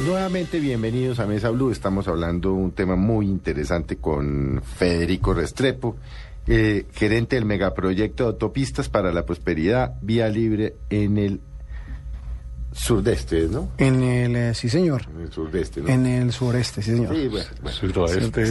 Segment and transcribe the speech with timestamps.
[0.00, 1.70] Nuevamente bienvenidos a Mesa Blue.
[1.70, 5.96] Estamos hablando un tema muy interesante con Federico Restrepo,
[6.46, 11.40] eh, gerente del megaproyecto de autopistas para la prosperidad vía libre en el
[12.72, 13.70] surdeste, ¿no?
[13.78, 15.02] En el, eh, sí señor.
[15.14, 15.88] En el surdeste, ¿no?
[15.88, 17.14] En el sureste, sí señor.
[17.14, 17.76] Sí, bueno, bueno.
[17.78, 18.42] Suroeste.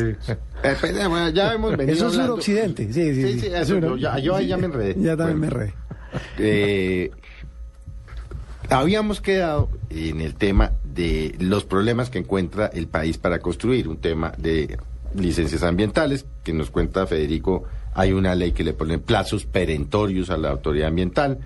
[0.64, 3.39] Eh, pues, eh, bueno, ya hemos venido Eso es suroccidente, sí, sí, Sí, sí.
[3.41, 4.96] sí, eso, Suro- yo, ya, yo ahí ya me enredé.
[4.98, 5.73] Ya también me enredé.
[6.39, 7.12] eh,
[8.74, 13.98] habíamos quedado en el tema de los problemas que encuentra el país para construir, un
[13.98, 14.77] tema de
[15.16, 20.38] licencias ambientales, que nos cuenta Federico, hay una ley que le pone plazos perentorios a
[20.38, 21.40] la autoridad ambiental,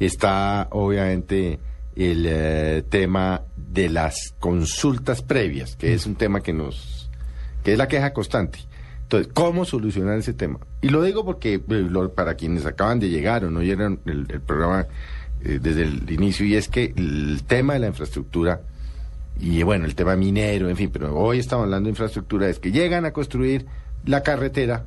[0.00, 1.58] está obviamente
[1.94, 7.10] el eh, tema de las consultas previas, que es un tema que nos,
[7.62, 8.60] que es la queja constante.
[9.02, 10.58] Entonces, ¿cómo solucionar ese tema?
[10.80, 14.40] Y lo digo porque eh, para quienes acaban de llegar o no oyeron el, el
[14.40, 14.86] programa
[15.44, 18.60] eh, desde el inicio, y es que el tema de la infraestructura,
[19.40, 22.70] y bueno, el tema minero, en fin, pero hoy estamos hablando de infraestructura, es que
[22.70, 23.66] llegan a construir
[24.04, 24.86] la carretera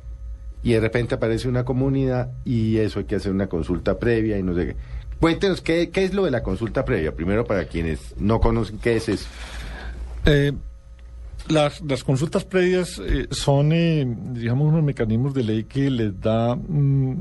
[0.62, 4.42] y de repente aparece una comunidad y eso hay que hacer una consulta previa y
[4.42, 4.76] no sé qué.
[5.20, 8.96] Cuéntenos qué, qué es lo de la consulta previa, primero para quienes no conocen qué
[8.96, 9.26] es eso.
[10.26, 10.52] Eh,
[11.48, 16.56] las, las consultas previas eh, son, eh, digamos, unos mecanismos de ley que les da,
[16.56, 17.14] mm,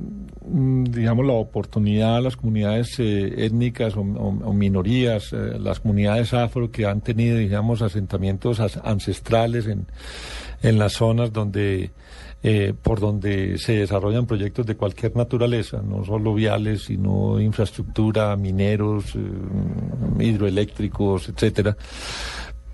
[0.48, 4.04] mm, digamos, la oportunidad a las comunidades eh, étnicas o,
[4.54, 9.86] minorías, eh, las comunidades afro que han tenido, digamos, asentamientos as- ancestrales en,
[10.64, 11.92] en las zonas donde
[12.48, 19.16] eh, por donde se desarrollan proyectos de cualquier naturaleza, no solo viales, sino infraestructura, mineros,
[19.16, 21.76] eh, hidroeléctricos, etcétera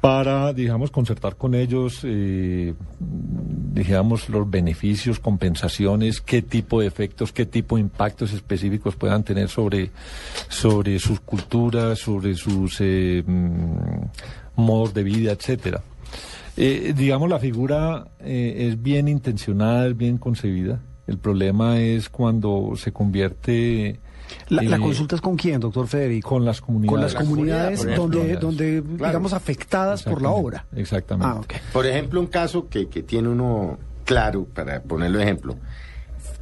[0.01, 7.45] para, digamos, concertar con ellos, eh, digamos, los beneficios, compensaciones, qué tipo de efectos, qué
[7.45, 9.91] tipo de impactos específicos puedan tener sobre,
[10.49, 14.05] sobre sus culturas, sobre sus eh, mm,
[14.55, 15.83] modos de vida, etcétera.
[16.57, 20.81] Eh, digamos, la figura eh, es bien intencionada, es bien concebida.
[21.05, 23.99] El problema es cuando se convierte...
[24.49, 26.29] La, la eh, consulta es con quién, doctor Federico?
[26.29, 26.91] con las comunidades.
[26.91, 28.39] Con las La comunidades donde, ejemplo.
[28.47, 29.11] donde Claro.
[29.11, 30.65] digamos, afectadas por la obra.
[30.75, 31.55] Exactamente.
[31.55, 31.61] Ah.
[31.73, 35.55] Por ejemplo, un caso que, que tiene uno claro, para ponerlo de ejemplo,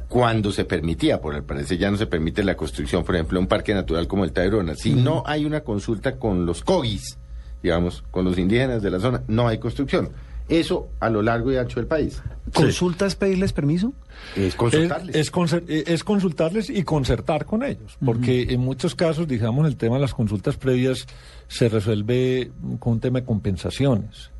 [0.08, 3.42] cuando se permitía, por el parecer ya no se permite la construcción, por ejemplo, de
[3.42, 4.74] un parque natural como el Tayrona.
[4.74, 7.16] Si no hay una consulta con los cogis,
[7.62, 10.10] digamos, con los indígenas de la zona, no hay construcción.
[10.50, 12.20] Eso a lo largo y ancho del país.
[12.52, 13.92] ¿Consulta es pedirles permiso?
[14.36, 15.14] Es consultarles.
[15.14, 19.66] Es, es concer- eh, es consultarles y concertar con ellos, porque en muchos casos, digamos,
[19.68, 21.06] el tema de las consultas previas
[21.48, 22.50] se resuelve
[22.80, 24.30] con un tema de compensaciones.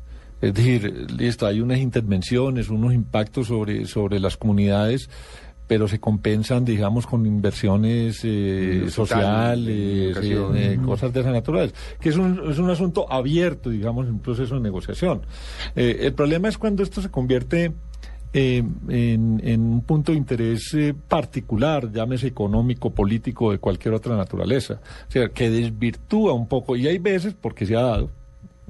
[0.41, 5.09] Es decir, listo, hay unas intervenciones, unos impactos sobre, sobre las comunidades,
[5.71, 12.09] pero se compensan, digamos, con inversiones eh, sociales, eh, eh, cosas de esa naturaleza, que
[12.09, 15.21] es un, es un asunto abierto, digamos, en un proceso de negociación.
[15.73, 17.71] Eh, el problema es cuando esto se convierte
[18.33, 20.75] en, en un punto de interés
[21.07, 26.85] particular, llámese económico, político, de cualquier otra naturaleza, o sea, que desvirtúa un poco, y
[26.85, 28.09] hay veces, porque se ha dado,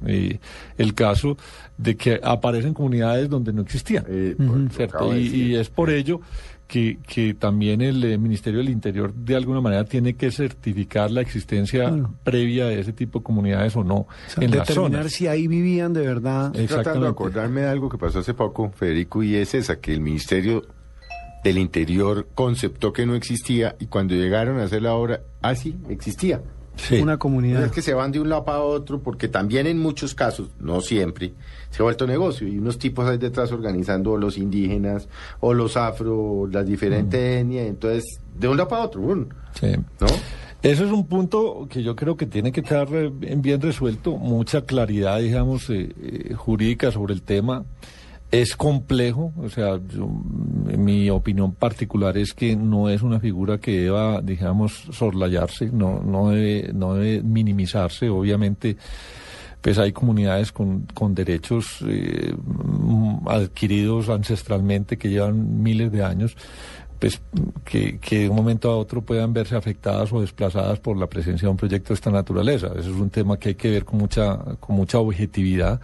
[0.05, 0.39] eh,
[0.77, 1.37] el caso
[1.77, 4.05] de que aparecen comunidades donde no existían.
[4.07, 4.35] Eh,
[5.15, 6.21] Y, es por ello
[6.67, 11.21] que, que también el eh, Ministerio del Interior de alguna manera tiene que certificar la
[11.21, 15.47] existencia previa de ese tipo de comunidades o no O sea, en determinar si ahí
[15.47, 16.55] vivían de verdad.
[16.55, 19.93] Estoy tratando de acordarme de algo que pasó hace poco, Federico, y es esa, que
[19.93, 20.63] el Ministerio
[21.43, 25.75] del Interior conceptó que no existía y cuando llegaron a hacer la obra, ah, sí,
[25.89, 26.41] existía.
[26.75, 26.99] Sí.
[26.99, 27.63] Una comunidad.
[27.63, 30.81] es que se van de un lado para otro porque también en muchos casos, no
[30.81, 31.33] siempre,
[31.69, 35.07] se ha vuelto negocio y unos tipos ahí detrás organizando los indígenas
[35.41, 39.27] o los afro, las diferentes etnias, entonces de un lado para otro, ¡bum!
[39.59, 39.75] Sí.
[39.99, 40.07] ¿no?
[40.63, 44.17] Eso es un punto que yo creo que tiene que estar eh, bien bien resuelto,
[44.17, 47.65] mucha claridad, digamos, eh, eh, jurídica sobre el tema.
[48.31, 53.81] Es complejo, o sea, yo, mi opinión particular es que no es una figura que
[53.81, 58.77] deba, digamos, soslayarse, no, no, debe, no debe minimizarse, obviamente
[59.61, 62.33] pues hay comunidades con, derechos eh,
[63.27, 66.35] adquiridos ancestralmente que llevan miles de años,
[66.99, 67.21] pues
[67.63, 71.47] que, que de un momento a otro puedan verse afectadas o desplazadas por la presencia
[71.47, 72.67] de un proyecto de esta naturaleza.
[72.67, 75.79] Eso es un tema que hay que ver con mucha, con mucha objetividad.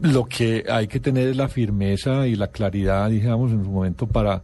[0.00, 4.06] Lo que hay que tener es la firmeza y la claridad, digamos, en su momento
[4.06, 4.42] para,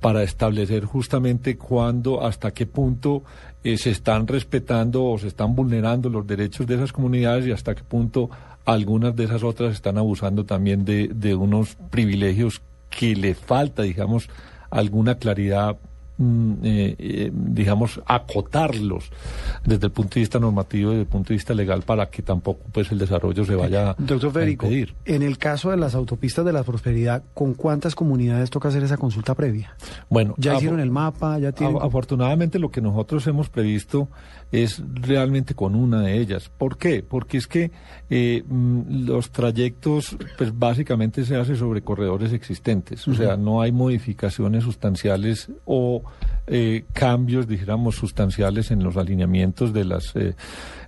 [0.00, 3.22] para establecer justamente cuándo, hasta qué punto
[3.62, 7.74] eh, se están respetando o se están vulnerando los derechos de esas comunidades y hasta
[7.74, 8.30] qué punto
[8.64, 12.60] algunas de esas otras están abusando también de, de unos privilegios
[12.90, 14.28] que le falta, digamos,
[14.70, 15.76] alguna claridad
[16.18, 19.10] eh, eh, digamos, acotarlos
[19.64, 22.22] desde el punto de vista normativo y desde el punto de vista legal para que
[22.22, 24.94] tampoco pues el desarrollo se vaya Doctor a impedir.
[25.04, 28.96] en el caso de las autopistas de la prosperidad, ¿con cuántas comunidades toca hacer esa
[28.96, 29.76] consulta previa?
[30.08, 31.38] Bueno, ¿Ya hicieron el mapa?
[31.38, 31.78] ¿Ya tienen...?
[31.82, 34.08] Afortunadamente lo que nosotros hemos previsto
[34.52, 36.50] es realmente con una de ellas.
[36.56, 37.02] ¿Por qué?
[37.02, 37.72] Porque es que
[38.08, 43.72] eh, mm, los trayectos, pues básicamente se hace sobre corredores existentes, o sea, no hay
[43.72, 46.02] modificaciones sustanciales o
[46.46, 50.34] eh, cambios, dijéramos, sustanciales en los alineamientos de las eh,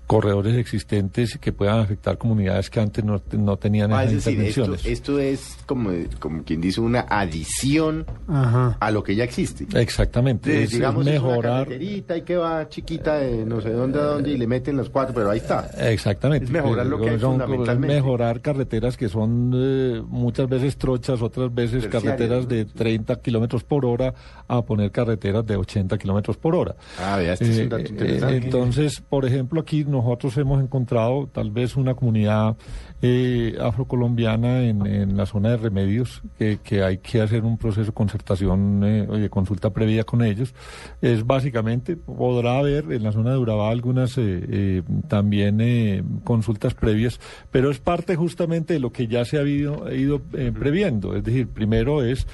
[0.09, 4.41] corredores existentes que puedan afectar comunidades que antes no, no tenían Ah, esas es decir,
[4.41, 4.87] esto, intervenciones.
[4.87, 8.77] esto es como, como quien dice una adición Ajá.
[8.81, 9.67] a lo que ya existe.
[9.79, 11.65] Exactamente, es, es es una mejorar.
[11.67, 14.89] carreterita y que va chiquita de no sé dónde a dónde y le meten los
[14.89, 15.69] cuatro, pero ahí está.
[15.79, 16.47] Exactamente.
[16.47, 17.95] Es mejorar lo que hay Son- fundamentalmente.
[17.97, 22.49] mejorar carreteras que son eh, muchas veces trochas, otras veces Terciarias, carreteras ¿no?
[22.49, 24.15] de 30 kilómetros por hora
[24.49, 26.77] a poner carreteras de 80 kilómetros por hora.
[26.99, 28.37] Ah, vea, este es un Eh, dato eh, interesante.
[28.39, 32.57] entonces, por ejemplo, aquí nosotros hemos encontrado tal vez una comunidad
[33.03, 38.83] eh, afrocolombiana en, la zona de remedios, que, hay que hacer un proceso de concertación
[38.85, 40.55] eh, de consulta previa con ellos.
[41.01, 46.75] Es básicamente, podrá haber en la zona de Urabá algunas eh, eh, también eh, consultas
[46.75, 51.17] previas, pero es parte justamente de lo que ya se ha ido, ido previendo.
[51.17, 52.27] Es decir, primero es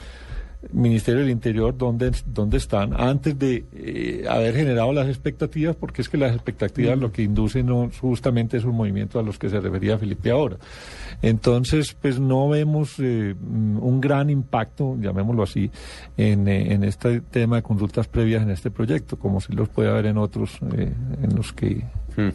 [0.72, 6.08] Ministerio del Interior dónde, dónde están antes de eh, haber generado las expectativas, porque es
[6.08, 9.98] que las expectativas lo que inducen no, justamente esos movimientos a los que se refería
[9.98, 10.56] Felipe ahora.
[11.22, 15.70] Entonces, pues no vemos eh, mm, un gran impacto, llamémoslo así,
[16.16, 19.90] en, eh, en este tema de consultas previas en este proyecto, como si los puede
[19.90, 21.84] haber en otros eh, en los que
[22.16, 22.30] Hmm.